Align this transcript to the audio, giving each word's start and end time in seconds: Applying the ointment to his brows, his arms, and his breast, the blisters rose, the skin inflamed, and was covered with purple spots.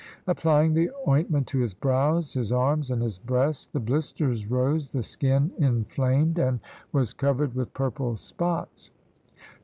Applying 0.25 0.73
the 0.73 0.89
ointment 1.07 1.45
to 1.49 1.59
his 1.59 1.75
brows, 1.75 2.33
his 2.33 2.51
arms, 2.51 2.89
and 2.89 3.03
his 3.03 3.19
breast, 3.19 3.71
the 3.71 3.79
blisters 3.79 4.47
rose, 4.49 4.89
the 4.89 5.03
skin 5.03 5.51
inflamed, 5.59 6.39
and 6.39 6.59
was 6.91 7.13
covered 7.13 7.53
with 7.53 7.71
purple 7.75 8.17
spots. 8.17 8.89